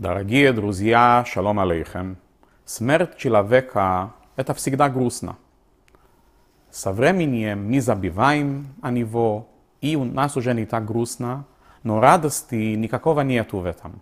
Дорогие 0.00 0.54
друзья, 0.54 1.26
шалом 1.26 1.60
алейхем. 1.60 2.16
Смерть 2.64 3.18
человека– 3.18 4.14
это 4.36 4.54
всегда 4.54 4.88
грустно. 4.88 5.36
Со 6.70 6.90
временем 6.90 7.70
мы 7.70 7.82
забиваем 7.82 8.68
о 8.80 8.92
него, 8.92 9.48
и 9.82 9.96
у 9.96 10.04
нас 10.04 10.38
уже 10.38 10.54
не 10.54 10.64
так 10.64 10.86
грустно, 10.86 11.44
но 11.82 12.00
радости 12.00 12.76
никакого 12.76 13.20
нету 13.20 13.58
в 13.58 13.66
этом. 13.66 14.00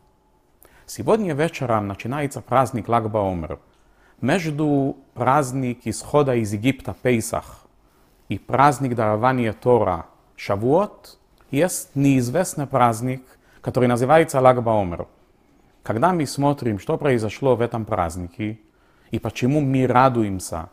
Сегодня 0.87 1.35
вечером 1.35 1.89
начинается 1.89 2.43
праздник 2.43 2.87
Лагба 2.87 3.29
Омер. 3.29 3.59
Между 4.21 4.99
праздник 5.15 5.81
исхода 5.83 6.37
из 6.37 6.53
Египта 6.53 6.95
Пейсах 6.95 7.67
и 8.29 8.39
праздник 8.39 8.95
дарования 8.95 9.53
Тора 9.53 10.07
Шавуот 10.37 11.19
есть 11.51 11.97
неизвестный 11.97 12.69
праздник, 12.69 13.25
который 13.61 13.89
называется 13.89 14.41
Лагба 14.41 14.81
Омер– 14.81 15.09
когда 15.89 16.13
мы 16.13 16.27
смотрим, 16.27 16.79
что 16.79 16.99
произошло 16.99 17.57
в 17.57 17.63
этом 17.63 17.87
празднике, 17.87 18.59
и 19.11 19.19
почему 19.19 19.63
мы 19.63 19.87
радуемся, 19.87 20.69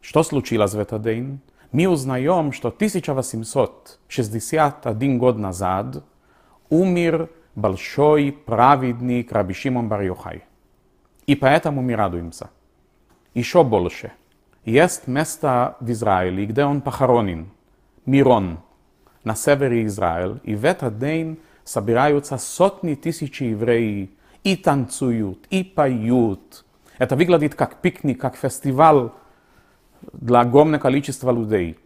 что 0.00 0.22
случилось 0.22 0.74
в 0.74 0.78
этот 0.78 1.02
день, 1.02 1.40
мы 1.72 1.88
узнаем, 1.88 2.52
что 2.52 2.68
1861 2.68 5.18
год 5.18 5.38
назад 5.38 6.04
умер 6.68 7.28
большой 7.56 8.30
праведник 8.30 9.32
Раби 9.32 9.52
Шимон 9.52 9.88
бар 9.88 10.02
-Йохай. 10.02 10.42
И 11.26 11.34
поэтому 11.34 11.82
мы 11.82 11.96
радуемся. 11.96 12.50
Еще 13.34 13.64
больше. 13.64 14.12
Есть 14.64 15.08
место 15.08 15.76
в 15.80 15.90
Израиле, 15.90 16.46
где 16.46 16.64
он 16.64 16.80
похоронен, 16.80 17.50
Мирон, 18.06 18.60
на 19.24 19.34
севере 19.34 19.84
Израиля, 19.86 20.38
и 20.44 20.54
в 20.54 20.64
этот 20.64 21.00
день 21.00 21.40
собираются 21.66 22.38
сотни 22.38 22.94
тысяч 22.94 23.42
евреев 23.42 24.08
и 24.44 24.56
танцуют, 24.56 25.46
и 25.50 25.64
поют. 25.64 26.64
Это 26.96 27.16
выглядит 27.16 27.54
как 27.54 27.82
пикник, 27.82 28.20
как 28.20 28.36
фестиваль 28.36 29.10
для 30.12 30.40
огромного 30.40 30.80
количества 30.80 31.32
людей. 31.32 31.76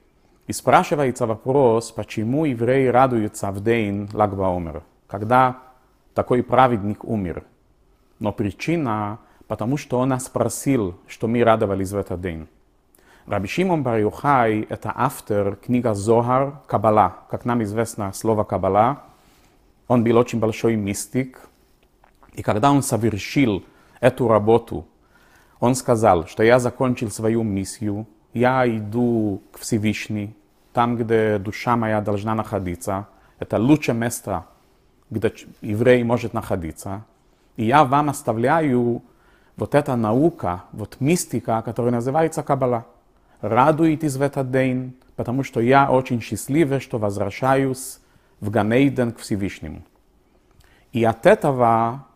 И 0.47 0.53
спрашивается 0.53 1.27
вопрос, 1.27 1.93
почему 1.93 2.45
евреи 2.45 2.89
радуются 2.89 3.51
в 3.51 3.63
день 3.65 4.09
Лагба 4.13 4.55
Омер, 4.55 4.83
когда 5.07 5.59
такой 6.13 6.43
праведник 6.43 7.03
умер. 7.05 7.45
Но 8.19 8.33
причина, 8.33 9.19
потому 9.49 9.79
что 9.79 9.99
он 9.99 10.11
нас 10.11 10.27
спросил, 10.27 10.99
что 11.07 11.27
мы 11.27 11.43
радовались 11.43 11.93
в 11.93 11.97
этот 11.97 12.21
день. 12.21 12.49
Раби 13.27 13.49
Шимон 13.49 13.83
бар 13.83 13.99
Юхай– 14.01 14.61
это 14.69 14.93
автор 14.95 15.57
книга 15.57 15.95
Зохар 15.95 16.61
Каббала. 16.67 17.17
Как 17.31 17.45
нам 17.45 17.63
известно 17.63 18.13
слово 18.13 18.45
Каббала, 18.45 19.05
он 19.91 20.05
был 20.05 20.19
очень 20.19 20.39
большой 20.39 20.77
мистик, 20.77 21.49
и 22.35 22.43
когда 22.43 22.71
он 22.71 22.81
совершил 22.81 23.65
эту 23.99 24.29
работу, 24.29 24.87
он 25.59 25.75
сказал, 25.75 26.29
что 26.29 26.45
я 26.45 26.61
закончил 26.61 27.11
свою 27.11 27.43
миссию, 27.43 28.07
я 28.33 28.65
иду 28.69 29.43
к 29.51 29.59
Всевышнему, 29.59 30.33
там, 30.73 30.97
где 30.97 31.39
душа 31.39 31.77
моя 31.77 32.01
должна 32.01 32.37
находиться. 32.37 33.09
Это 33.41 33.59
лучшее 33.59 33.97
место, 33.97 34.47
где 35.11 35.35
еврей 35.61 36.05
может 36.05 36.35
находиться. 36.35 37.05
И 37.57 37.65
я 37.65 37.85
вам 37.85 38.11
оставляю 38.11 39.03
вот 39.57 39.75
эта 39.75 39.97
наука, 39.97 40.67
вот 40.71 40.99
мистика, 41.01 41.63
которая 41.63 41.95
называется 41.95 42.45
Каббала. 42.45 42.87
Радуйтесь 43.41 44.15
в 44.15 44.23
этот 44.23 44.53
день, 44.53 44.97
потому 45.17 45.43
что 45.43 45.59
я 45.59 45.91
очень 45.91 46.21
счастливый, 46.21 46.79
что 46.79 46.99
возвращаюсь 46.99 47.99
в 48.41 48.51
Ганейден 48.51 49.13
к 49.13 49.19
Всевышнему. 49.19 49.83
И 50.93 51.05
от 51.05 51.27
этого 51.27 52.07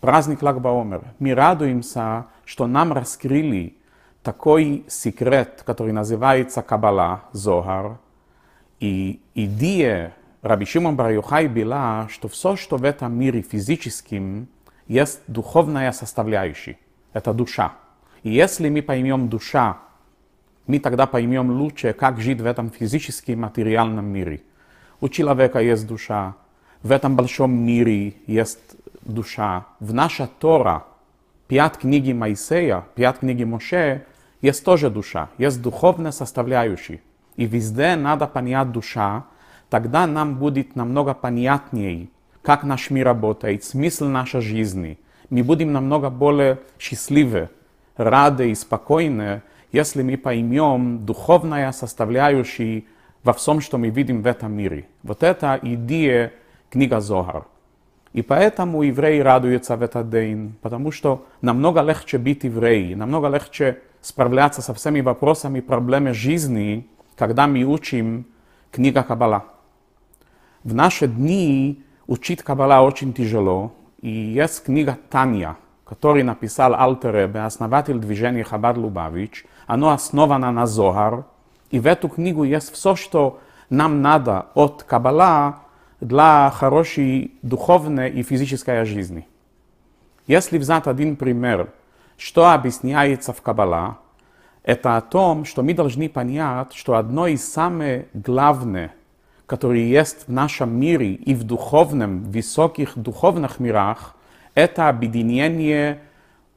праздник 0.00 0.42
Лагбаомер. 0.42 1.02
Мы 1.18 1.34
радуемся, 1.34 2.26
что 2.44 2.66
нам 2.66 2.92
раскрыли 2.92 3.76
такой 4.22 4.84
секрет, 4.88 5.62
который 5.64 5.92
называется 5.92 6.62
Каббала, 6.62 7.24
Зохар. 7.32 7.98
И 8.78 9.20
идея 9.34 10.14
Раби 10.42 10.64
Шимон 10.64 10.96
бар 10.96 11.12
была, 11.48 12.06
что 12.08 12.28
все, 12.28 12.56
что 12.56 12.76
в 12.76 12.84
этом 12.84 13.18
мире 13.18 13.42
физическим, 13.42 14.48
есть 14.86 15.20
духовная 15.26 15.90
составляющая. 15.92 16.78
Это 17.12 17.32
душа. 17.32 17.72
И 18.22 18.30
если 18.30 18.68
мы 18.68 18.82
поймем 18.82 19.28
душа, 19.28 19.78
мы 20.66 20.78
тогда 20.78 21.06
поймем 21.06 21.50
лучше, 21.50 21.92
как 21.92 22.20
жить 22.20 22.40
в 22.40 22.46
этом 22.46 22.70
физическом 22.70 23.40
материальном 23.40 24.06
мире. 24.06 24.42
У 25.00 25.08
человека 25.08 25.60
есть 25.60 25.86
душа, 25.86 26.34
в 26.82 26.90
этом 26.90 27.16
большом 27.16 27.52
мире 27.52 28.14
есть 28.26 28.76
душа. 29.02 29.66
В 29.80 29.92
наша 29.92 30.28
Тора, 30.38 30.84
пять 31.48 31.78
книги 31.78 32.12
Моисея, 32.12 32.84
пять 32.94 33.18
книги 33.18 33.44
Моше, 33.44 34.04
есть 34.40 34.64
тоже 34.64 34.88
душа, 34.88 35.28
есть 35.36 35.60
духовная 35.60 36.12
составляющая. 36.12 37.02
И 37.36 37.44
везде 37.44 37.96
надо 37.96 38.26
понять 38.26 38.72
душа, 38.72 39.24
тогда 39.68 40.06
нам 40.06 40.36
будет 40.36 40.76
намного 40.76 41.12
понятнее, 41.12 42.08
как 42.42 42.64
наш 42.64 42.90
мир 42.90 43.06
работает, 43.06 43.64
смысл 43.64 44.06
нашей 44.06 44.40
жизни. 44.40 44.98
Мы 45.28 45.42
будем 45.42 45.72
намного 45.72 46.08
более 46.08 46.60
счастливы, 46.78 47.50
рады 47.96 48.50
и 48.50 48.54
спокойны, 48.54 49.42
если 49.72 50.02
мы 50.02 50.16
поймем 50.16 51.04
духовная 51.04 51.72
составляющая 51.72 52.84
во 53.26 53.32
всем, 53.32 53.60
что 53.60 53.76
мы 53.76 53.88
видим 53.88 54.22
в 54.22 54.26
этом 54.26 54.52
мире. 54.52 54.86
Вот 55.02 55.24
эта 55.24 55.58
идея 55.60 56.32
книга 56.70 57.00
Зохар. 57.00 57.46
И 58.12 58.22
поэтому 58.22 58.82
евреи 58.82 59.18
радуются 59.18 59.76
в 59.76 59.82
этот 59.82 60.08
день, 60.08 60.54
потому 60.62 60.92
что 60.92 61.26
намного 61.40 61.82
легче 61.82 62.18
быть 62.18 62.44
евреем, 62.44 63.00
намного 63.00 63.28
легче 63.28 63.80
справляться 64.00 64.62
со 64.62 64.72
всеми 64.74 65.00
вопросами 65.00 65.58
и 65.58 65.60
проблемами 65.60 66.12
жизни, 66.12 66.88
когда 67.16 67.48
мы 67.48 67.64
учим 67.64 68.26
книга 68.70 69.02
Каббала. 69.02 69.44
В 70.62 70.72
наши 70.72 71.08
дни 71.08 71.82
учить 72.06 72.44
Каббала 72.44 72.82
очень 72.82 73.12
тяжело, 73.12 73.72
и 74.02 74.08
есть 74.08 74.62
книга 74.64 74.96
Таня, 75.10 75.56
который 75.84 76.22
написал 76.22 76.74
Алтеребе, 76.74 77.40
основатель 77.40 77.98
движения 77.98 78.44
Хабад 78.44 78.76
Лубавич. 78.76 79.44
Оно 79.66 79.90
основано 79.90 80.52
на 80.52 80.66
Зохар, 80.66 81.24
и 81.70 81.80
в 81.80 81.86
эту 81.86 82.08
книгу 82.08 82.44
есть 82.44 82.72
все, 82.72 82.94
что 82.94 83.40
нам 83.70 84.02
надо 84.02 84.46
от 84.54 84.84
Каббала 84.84 85.60
для 86.00 86.50
хорошей 86.54 87.34
духовной 87.42 88.10
и 88.10 88.22
физической 88.22 88.84
жизни. 88.84 89.26
Если 90.26 90.58
взять 90.58 90.86
один 90.86 91.16
пример, 91.16 91.72
что 92.16 92.50
объясняется 92.50 93.32
в 93.32 93.42
Каббала, 93.42 93.98
это 94.62 94.96
о 94.96 95.00
том, 95.00 95.44
что 95.44 95.62
мы 95.62 95.74
должны 95.74 96.08
понять, 96.08 96.74
что 96.74 96.96
одно 96.96 97.26
из 97.28 97.46
самых 97.46 98.06
главных, 98.12 98.90
которое 99.46 99.86
есть 99.86 100.26
в 100.26 100.32
нашем 100.32 100.78
мире 100.78 101.12
и 101.12 101.34
в 101.34 101.44
духовном, 101.44 102.24
высоких 102.24 102.98
духовных 102.98 103.60
мирах, 103.60 104.16
это 104.54 104.88
объединение 104.88 106.00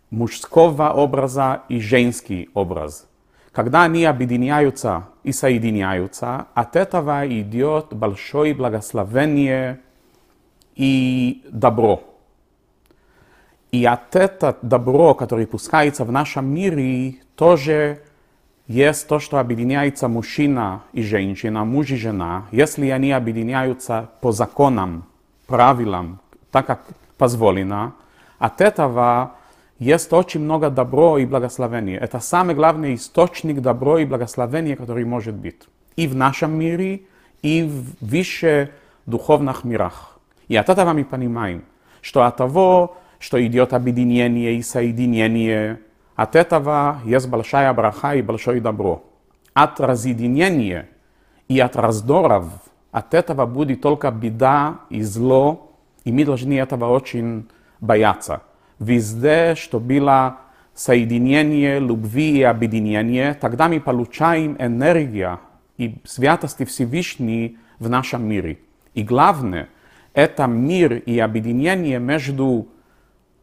мужского 0.09 0.89
образа 0.89 1.63
и 1.69 1.79
женский 1.79 2.49
образ. 2.53 3.08
Когда 3.51 3.83
они 3.83 4.05
объединяются 4.05 5.07
и 5.23 5.31
соединяются, 5.31 6.47
от 6.53 6.75
этого 6.75 7.27
идет 7.27 7.87
большое 7.91 8.53
благословение 8.53 9.79
и 10.75 11.43
добро. 11.49 12.03
И 13.71 13.85
от 13.85 14.15
этого 14.15 14.57
добро, 14.61 15.13
которое 15.13 15.47
пускается 15.47 16.03
в 16.05 16.11
нашем 16.11 16.47
мире, 16.47 17.15
тоже 17.35 18.01
есть 18.67 19.07
то, 19.07 19.19
что 19.19 19.39
объединяется 19.39 20.07
мужчина 20.07 20.83
и 20.93 21.01
женщина, 21.01 21.65
муж 21.65 21.89
и 21.89 21.95
жена, 21.95 22.45
если 22.51 22.89
они 22.89 23.11
объединяются 23.11 24.09
по 24.21 24.31
законам, 24.31 25.05
правилам, 25.47 26.19
так 26.51 26.67
как 26.67 26.85
позволено, 27.17 27.93
от 28.37 28.61
этого 28.61 29.35
есть 29.79 30.11
очень 30.11 30.41
много 30.41 30.69
добро 30.69 31.17
и 31.17 31.25
благословения. 31.25 31.97
Это 31.97 32.19
самый 32.19 32.53
главный 32.53 32.95
источник 32.95 33.61
добро 33.61 33.97
и 33.99 34.05
благословения, 34.05 34.75
который 34.75 35.05
может 35.05 35.35
быть. 35.35 35.61
И 35.95 36.05
в 36.07 36.15
нашем 36.15 36.59
мире, 36.59 37.03
и 37.41 37.63
в 37.63 38.05
выше 38.05 38.71
духовных 39.05 39.63
мирах. 39.63 40.19
И 40.49 40.57
от 40.57 40.67
этого 40.67 40.91
мы 40.91 41.05
понимаем, 41.05 41.63
что 42.01 42.23
от 42.23 42.35
того, 42.35 42.97
что 43.19 43.45
идет 43.45 43.73
объединение 43.73 44.55
и 44.55 44.61
соединение, 44.61 45.79
от 46.15 46.35
этого 46.35 46.99
есть 47.05 47.29
большая 47.29 47.73
браха 47.73 48.15
и 48.15 48.21
большое 48.21 48.59
добро. 48.59 49.03
От 49.53 49.79
разъединения 49.79 50.89
и 51.47 51.57
от 51.59 51.77
раздоров, 51.77 52.45
от 52.91 53.13
этого 53.13 53.45
будет 53.45 53.81
только 53.81 54.11
беда 54.11 54.81
и 54.89 55.01
зло, 55.01 55.71
и 56.03 56.11
мы 56.11 56.25
должны 56.25 56.59
этого 56.59 56.89
очень 56.89 57.47
бояться 57.79 58.41
везде, 58.79 59.55
что 59.55 59.79
было 59.79 60.37
соединение 60.73 61.79
любви 61.79 62.39
и 62.39 62.43
объединение, 62.43 63.33
тогда 63.33 63.67
мы 63.67 63.79
получаем 63.79 64.55
энергию 64.59 65.39
и 65.77 65.97
святости 66.05 66.63
Всевышней 66.63 67.57
в 67.79 67.89
нашем 67.89 68.25
мире. 68.27 68.59
И 68.93 69.03
главное, 69.03 69.69
это 70.13 70.47
мир 70.47 70.93
и 70.93 71.19
объединение 71.19 71.99
между 71.99 72.69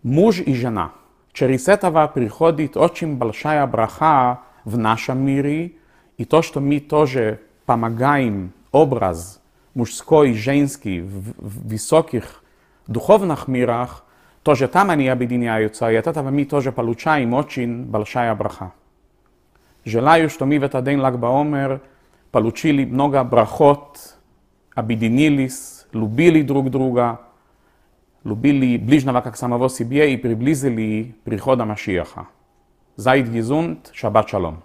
муж 0.02 0.40
и 0.40 0.54
жена. 0.54 0.92
Через 1.32 1.68
этого 1.68 2.06
приходит 2.06 2.76
очень 2.76 3.16
большая 3.16 3.66
браха 3.66 4.40
в 4.64 4.78
нашем 4.78 5.18
мире, 5.24 5.72
и 6.16 6.24
то, 6.24 6.40
что 6.40 6.60
мы 6.60 6.80
тоже 6.80 7.40
помогаем 7.66 8.52
образ 8.72 9.42
мужской 9.74 10.30
и 10.30 10.34
женский 10.34 11.02
в 11.02 11.68
высоких 11.68 12.42
духовных 12.86 13.48
мирах, 13.48 14.05
тоже 14.46 14.68
там 14.68 14.90
они 14.90 15.08
объединяются, 15.08 15.90
и 15.90 15.96
от 15.96 16.06
этого 16.06 16.30
мы 16.30 16.44
тоже 16.44 16.70
получаем 16.70 17.34
очень 17.34 17.84
большая 17.84 18.32
браха. 18.36 18.72
Желаю, 19.84 20.30
что 20.30 20.46
мы 20.46 20.60
в 20.60 20.62
этот 20.62 20.84
день 20.84 21.00
Лагбаомер 21.00 21.80
получили 22.30 22.84
много 22.84 23.24
брахот, 23.24 24.16
объединились, 24.72 25.86
любили 25.92 26.42
друг 26.42 26.70
друга, 26.70 27.22
любили 28.22 28.76
ближнего 28.76 29.20
как 29.20 29.36
самого 29.36 29.68
себе 29.68 30.14
и 30.14 30.16
приблизили 30.16 31.16
прихода 31.24 31.64
Машиаха. 31.64 32.28
Зайд 32.94 33.26
Гизунд, 33.26 33.90
Шаббат 33.92 34.28
Шалом. 34.28 34.62